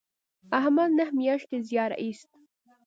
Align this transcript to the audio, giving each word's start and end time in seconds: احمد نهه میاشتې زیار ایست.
احمد 0.59 0.89
نهه 0.97 1.11
میاشتې 1.19 1.57
زیار 1.67 1.91
ایست. 2.01 2.29